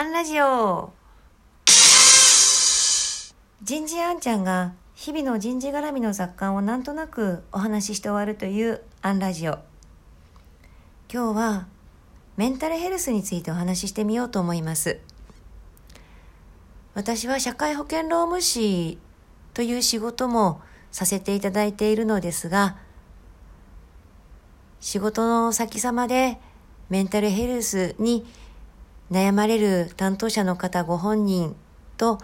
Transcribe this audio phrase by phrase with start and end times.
[0.00, 0.94] アンラジオ。
[3.62, 9.58] 人事あんちゃんが日々の人事絡みの雑感をなんとなくお話しして終わるというアンラジオ。
[11.12, 11.66] 今日は
[12.38, 15.00] メンタルヘルスについてお話ししてみようと思います。
[16.94, 18.96] 私は社会保険労務士
[19.52, 22.78] という仕事もさせていただいているのですが
[24.80, 26.40] 仕事の先様で
[26.88, 28.24] メンタルヘルスに
[29.10, 31.56] 悩まれる担当者の方ご本人
[31.96, 32.18] と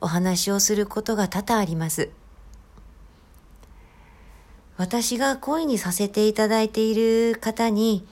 [0.00, 2.10] お話をすることが多々あります。
[4.76, 8.06] 私が恋にさせていただいている方に、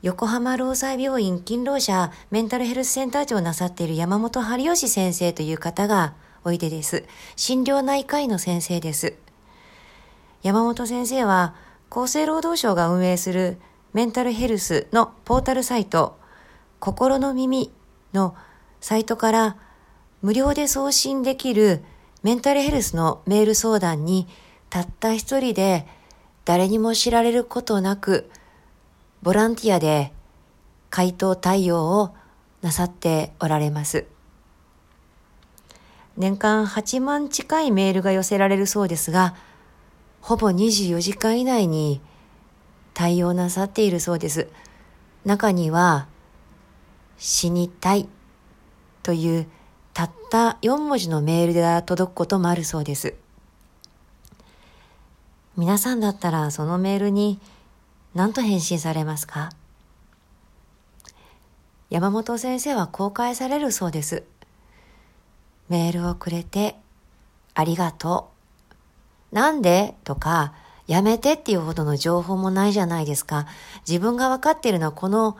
[0.00, 6.14] 横浜労災病院勤労者メンタルヘルスセンター長をなさっている山本春吉先生という方が
[6.44, 7.04] おいでです。
[7.34, 9.14] 心療内科医の先生です。
[10.42, 11.54] 山本先生は
[11.90, 13.58] 厚生労働省が運営する
[13.92, 16.16] メンタルヘルスのポータルサイト、
[16.86, 17.72] 心の耳
[18.12, 18.36] の
[18.80, 19.56] サイトから
[20.22, 21.82] 無料で送信できる
[22.22, 24.28] メンタルヘルスのメール相談に
[24.70, 25.84] たった一人で
[26.44, 28.30] 誰にも知られることなく
[29.20, 30.12] ボランティアで
[30.88, 32.14] 回答対応を
[32.62, 34.06] なさっておられます。
[36.16, 39.34] 年間8万近いメールが寄せられるそうですが、
[40.20, 42.00] ほぼ24時間以内に
[42.94, 44.46] 対応なさっているそうです。
[45.24, 46.06] 中には、
[47.18, 48.08] 死にたい
[49.02, 49.46] という
[49.94, 53.14] たった4文字のメールが届くこともあるそうです。
[55.56, 57.40] 皆さんだったらそのメールに
[58.14, 59.50] 何と返信されますか？
[61.88, 64.24] 山本先生は公開されるそうです。
[65.68, 66.76] メールをくれて
[67.54, 68.30] ありがと
[69.32, 69.34] う。
[69.34, 69.94] なんで？
[70.04, 70.52] とか、
[70.86, 73.46] やめてっていうほどの情報もないじゃないですか。
[73.88, 75.36] 自分が分かっているのはこの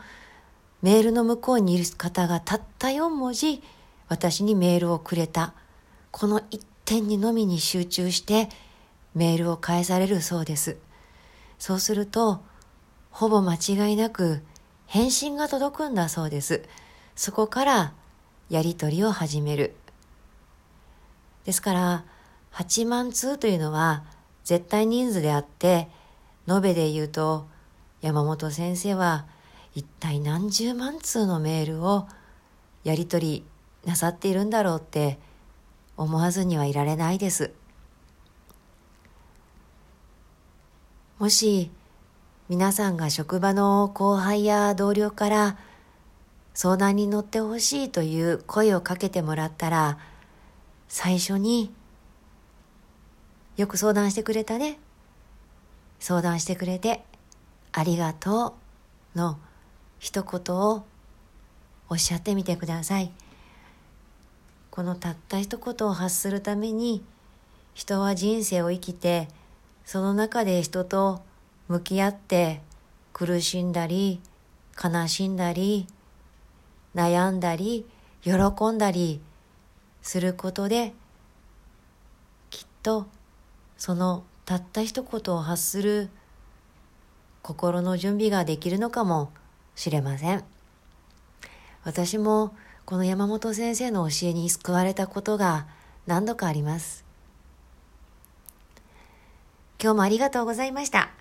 [0.81, 3.63] メールの向こうにいる方がたった4文字
[4.09, 5.53] 私にメールをくれた。
[6.11, 8.49] この一点にのみに集中して
[9.15, 10.77] メールを返されるそうです。
[11.59, 12.41] そうすると、
[13.11, 14.43] ほぼ間違いなく
[14.85, 16.63] 返信が届くんだそうです。
[17.15, 17.93] そこから
[18.49, 19.75] やりとりを始める。
[21.45, 22.05] ですから、
[22.53, 24.03] 8万通というのは
[24.43, 25.89] 絶対人数であって、
[26.47, 27.45] 延べで言うと
[28.01, 29.25] 山本先生は
[29.77, 32.07] 一体何十万通のメールを
[32.83, 33.45] やり取り
[33.85, 35.19] なさっているんだろうって
[35.97, 37.51] 思わずにはいられないです。
[41.19, 41.69] もし
[42.49, 45.57] 皆さんが職場の後輩や同僚から
[46.55, 49.99] 相談に乗ってほしいという声をかけてもらったら
[50.87, 51.71] 最初に
[53.57, 54.79] よく相談してくれたね。
[55.99, 57.03] 相談してくれて
[57.73, 58.55] ありがと
[59.15, 59.37] うの
[59.99, 60.85] 一言を
[61.89, 63.11] おっしゃってみてください。
[64.69, 67.03] このたった一言を発するために
[67.73, 69.27] 人は人生を生きて
[69.85, 71.21] その中で人と
[71.67, 72.61] 向き合って
[73.11, 74.19] 苦しんだり
[74.83, 75.87] 悲しんだり
[76.93, 77.87] 悩んだり
[78.23, 78.33] 喜
[78.71, 79.19] んだり
[80.03, 80.93] することで
[82.51, 83.07] きっと
[83.77, 86.09] そのたった一言を発する
[87.41, 89.31] 心の準備ができるのかも
[89.77, 90.43] しれません。
[91.85, 95.67] 私もこの山本先生の教えに救われたことが
[96.05, 97.05] 何度かあります。
[99.81, 101.11] 今日もありがとうございました。